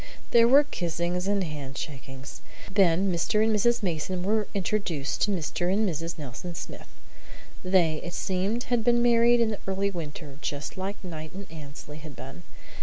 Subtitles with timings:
[0.31, 2.41] There were kissings and handshakings.
[2.73, 3.43] Then Mr.
[3.43, 3.83] and Mrs.
[3.83, 5.71] Mason were introduced to Mr.
[5.71, 6.17] and Mrs.
[6.17, 6.87] Nelson Smith.
[7.63, 11.99] They, it seemed, had been married in the early winter, just as Knight and Annesley
[11.99, 12.41] had been.